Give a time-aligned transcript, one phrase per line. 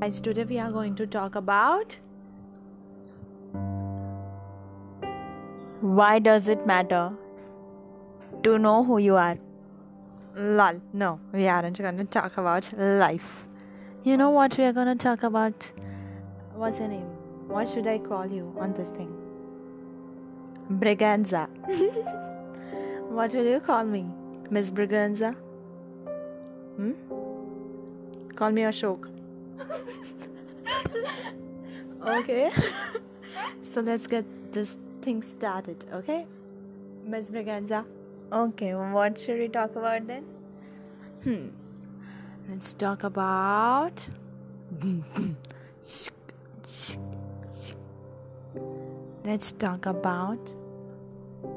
[0.00, 1.98] Guys, today we are going to talk about
[5.80, 7.12] Why does it matter
[8.42, 9.38] to know who you are?
[10.34, 10.80] lol.
[10.92, 13.46] No, we aren't going to talk about life.
[14.04, 15.72] You know what we are going to talk about?
[16.54, 17.08] What's your name?
[17.48, 19.12] What should I call you on this thing?
[20.70, 21.48] Briganza.
[23.08, 24.06] what will you call me?
[24.50, 25.34] Miss Briganza?
[26.76, 26.92] Hmm?
[28.34, 29.08] Call me Ashok.
[32.06, 32.50] okay.
[33.62, 36.26] so let's get this thing started, okay?
[37.04, 37.84] Miss Briganza.
[38.32, 40.24] Okay, what should we talk about then?
[41.24, 41.48] Hmm.
[42.48, 44.06] Let's talk about.
[49.24, 50.54] Let's talk about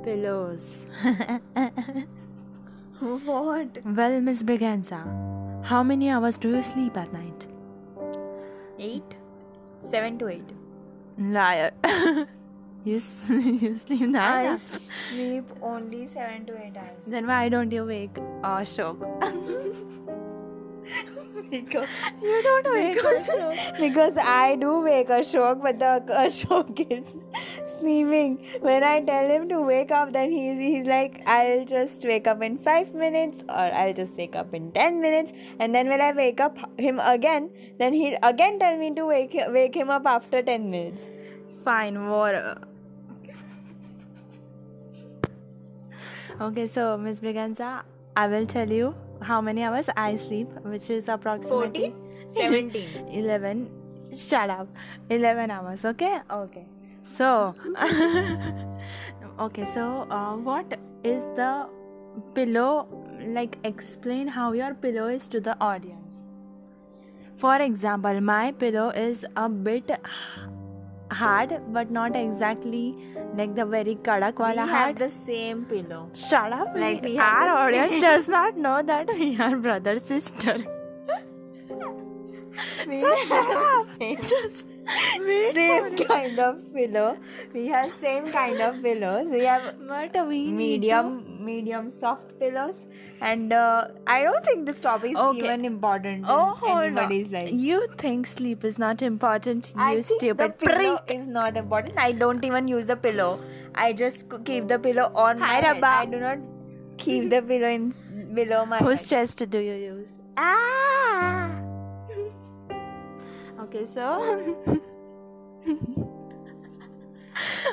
[0.03, 0.75] pillows.
[3.01, 3.79] What?
[3.83, 4.99] Well, Miss Briganza,
[5.65, 7.47] how many hours do you sleep at night?
[8.77, 9.15] Eight?
[9.79, 10.51] Seven to eight.
[11.17, 11.71] Liar.
[12.83, 12.93] you,
[13.29, 14.79] you sleep nine I hours.
[15.09, 16.99] sleep only seven to eight hours.
[17.07, 18.99] Then why don't you wake uh, Ashok?
[21.49, 21.89] because
[22.21, 23.27] you don't wake because,
[23.79, 27.15] because I do wake Ashok, but the Ashok is
[27.81, 28.37] sleeping.
[28.67, 32.41] When I tell him to wake up, then he's he's like, I'll just wake up
[32.49, 36.11] in five minutes, or I'll just wake up in ten minutes, and then when I
[36.23, 36.57] wake up
[36.89, 41.09] him again, then he'll again tell me to wake wake him up after ten minutes.
[41.69, 42.59] Fine, water.
[46.41, 47.83] Okay, so Miss Briganza,
[48.15, 51.93] I will tell you how many hours I sleep, which is approximately
[52.35, 53.07] 17.
[53.11, 53.69] 11.
[54.13, 54.67] Shut up.
[55.09, 56.19] 11 hours, okay?
[56.31, 56.65] Okay.
[57.03, 57.55] So,
[59.39, 61.67] okay, so uh, what is the
[62.35, 62.87] pillow?
[63.27, 65.97] Like, explain how your pillow is to the audience.
[67.37, 69.91] For example, my pillow is a bit
[71.11, 72.95] hard, but not exactly
[73.35, 74.97] like the very kadak We wala have hard.
[74.97, 76.09] the same pillow.
[76.13, 76.75] Shut up.
[76.75, 80.57] Like we have our audience same- does not know that we are brother sister.
[82.87, 83.87] We So shut up.
[83.99, 84.65] Just
[85.27, 87.17] wait same kind of pillow.
[87.53, 89.27] We have same kind of pillows.
[89.29, 92.75] We have But we need medium, medium soft pillows,
[93.21, 95.45] and uh, I don't think this topic is Okay.
[95.45, 97.33] even important oh, hold anybody's on.
[97.33, 97.51] life.
[97.51, 99.71] You think sleep is not important?
[99.75, 101.97] I you think stupid pillow is not important.
[101.97, 103.39] I don't even use the pillow.
[103.75, 105.83] I just keep the pillow on my head.
[105.83, 106.39] I do not
[106.97, 107.93] keep the pillow in
[108.33, 109.09] below my Whose head.
[109.09, 110.09] chest do you use?
[110.37, 111.00] Ah.
[113.71, 114.05] Okay, so.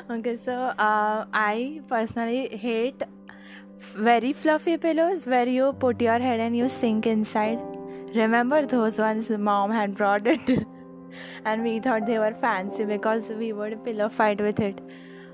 [0.09, 3.03] okay, so uh, I personally hate
[3.77, 7.59] very fluffy pillows where you put your head and you sink inside.
[8.15, 10.65] Remember those ones mom had brought it,
[11.45, 14.81] and we thought they were fancy because we would pillow fight with it.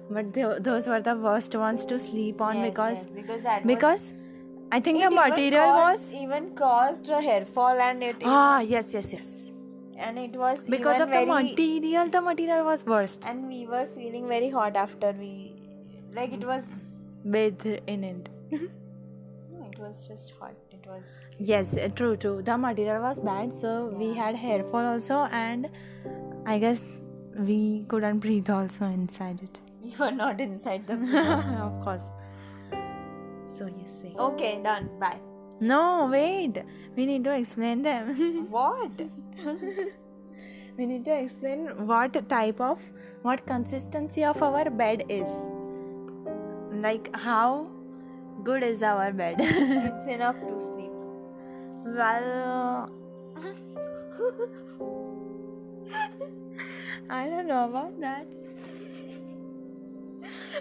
[0.09, 3.63] But tho- those were the worst ones to sleep on Yes, because yes, because that
[3.65, 4.13] was- because
[4.71, 8.93] I think the material caused, was even caused a hair fall and it ah yes
[8.93, 9.51] yes yes
[9.97, 13.23] and it was because of the material the material was worst.
[13.25, 15.53] And we were feeling very hot after we
[16.13, 16.65] like it was
[17.29, 18.29] bathed in it.
[19.51, 20.53] No, it was just hot.
[20.71, 21.03] It was
[21.39, 22.41] yes uh, true true.
[22.41, 25.69] The material was bad so we had hair fall also and
[26.45, 26.83] I guess
[27.37, 29.59] we couldn't breathe also inside it.
[29.85, 30.93] We were not inside the
[31.69, 32.03] of course.
[33.57, 33.87] So you.
[33.87, 34.89] Say okay done.
[34.99, 36.63] Bye no wait.
[36.95, 38.47] We need to explain them.
[38.49, 39.01] What?
[40.77, 42.79] We need to explain what type of
[43.21, 45.29] what consistency of our bed is.
[46.71, 47.67] Like how
[48.43, 49.37] good is our bed?
[49.39, 50.91] It's enough to sleep.
[51.85, 52.89] Well
[57.09, 58.25] i don't know about that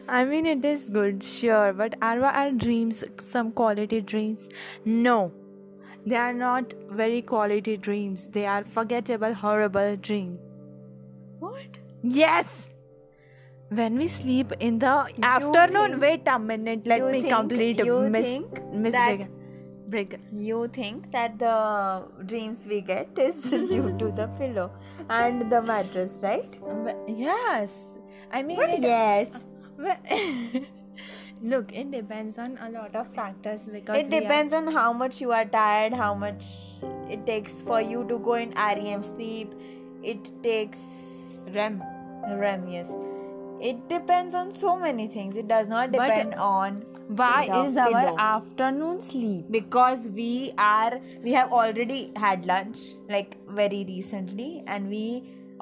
[0.08, 4.48] i mean it is good sure but are our dreams some quality dreams
[4.84, 5.16] no
[6.06, 10.38] they are not very quality dreams they are forgettable horrible dreams
[11.40, 11.80] what
[12.16, 12.48] Yes.
[13.76, 14.90] When we sleep in the
[15.28, 19.06] afternoon, think- wait a minute, let you me think- complete you Miss think Miss that-
[19.14, 19.30] Brigham.
[19.94, 20.20] Brigham.
[20.48, 21.54] you think that the
[22.32, 23.40] dreams we get is
[23.72, 24.70] due to the pillow
[25.08, 26.58] and the mattress right
[27.08, 27.74] Yes.
[28.30, 29.28] I mean, it, yes
[29.78, 30.62] well-
[31.42, 34.92] look, it depends on a lot of factors because it we are- depends on how
[34.92, 36.44] much you are tired how much
[37.10, 39.52] it takes for you to go in REM sleep
[40.02, 40.80] it takes
[41.54, 41.82] REM.
[42.44, 42.90] REM yes
[43.66, 45.36] It depends on so many things.
[45.40, 46.74] It does not But depend on
[47.20, 48.16] Why is our pillow.
[48.24, 49.46] afternoon sleep?
[49.56, 50.26] because we
[50.66, 50.98] are
[51.28, 52.82] we have already had lunch
[53.14, 55.04] like very recently and we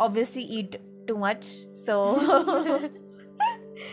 [0.07, 0.79] obviously eat
[1.11, 1.51] too much
[1.85, 1.99] so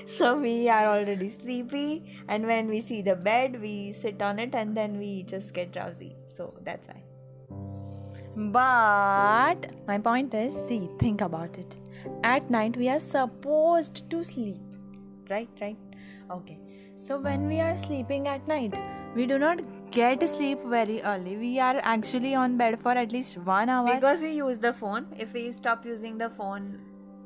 [0.05, 4.53] so we are already sleepy and when we see the bed we sit on it
[4.53, 7.01] and then we just get drowsy so that's why
[8.35, 11.75] But my point is, see, think about it.
[12.23, 14.57] At night we are supposed to sleep.
[15.29, 15.77] Right, right.
[16.31, 16.57] Okay.
[16.95, 18.75] So when we are sleeping at night,
[19.15, 19.59] we do not
[19.91, 21.35] get sleep very early.
[21.37, 23.93] We are actually on bed for at least one hour.
[23.93, 26.79] because we use the phone if we stop using the phone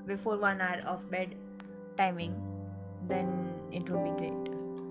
[0.08, 1.36] before one hour of bed
[1.98, 2.53] timing
[3.08, 4.44] then it would be great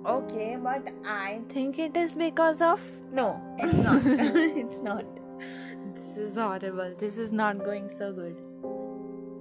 [0.05, 2.81] okay, but I think it is because of
[3.13, 5.05] no it's not it's not
[6.15, 6.95] this is horrible.
[6.99, 8.37] This is not going so good.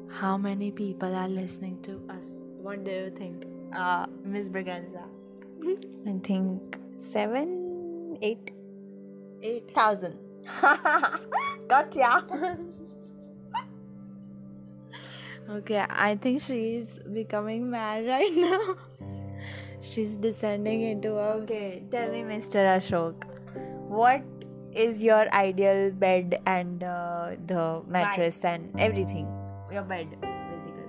[0.09, 2.31] How many people are listening to us?
[2.61, 3.43] What do you think?
[3.75, 5.03] Uh, Miss Braganza.
[6.07, 8.51] I think seven, eight,
[9.41, 10.17] eight thousand.
[10.47, 11.19] thousand.
[11.67, 12.57] gotcha.
[15.51, 18.75] Okay, I think she's becoming mad right now.
[19.81, 21.31] she's descending into a.
[21.43, 22.61] Okay, tell me, Mr.
[22.73, 23.25] Ashok,
[23.89, 24.23] what
[24.73, 29.27] is your ideal bed and uh, the mattress and everything?
[29.73, 30.87] Your bed, basically.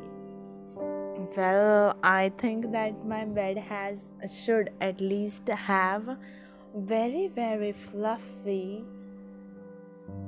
[1.37, 6.17] Well, I think that my bed has should at least have
[6.77, 8.85] very very fluffy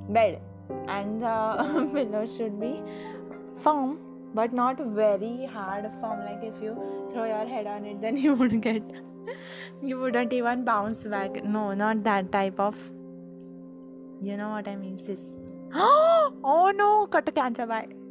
[0.09, 0.41] bed,
[0.89, 2.83] and the pillow should be
[3.63, 3.97] firm
[4.35, 6.75] but not very hard form Like if you
[7.11, 8.83] throw your head on it, then you would get
[9.81, 11.43] you wouldn't even bounce back.
[11.43, 12.75] No, not that type of.
[14.21, 15.19] You know what I mean, sis.
[15.73, 17.65] oh no, cut a cancer.
[17.65, 18.04] Bye.